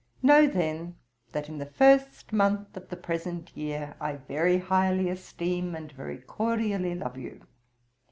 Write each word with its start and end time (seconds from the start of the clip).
Know 0.23 0.47
then, 0.47 0.95
that 1.31 1.47
in 1.47 1.59
the 1.59 1.65
first 1.67 2.33
month 2.33 2.75
of 2.75 2.89
the 2.89 2.95
present 2.95 3.55
year 3.55 3.95
I 4.01 4.15
very 4.15 4.57
highly 4.57 5.09
esteem 5.09 5.75
and 5.75 5.91
very 5.91 6.17
cordially 6.17 6.95
love 6.95 7.19
you. 7.19 7.45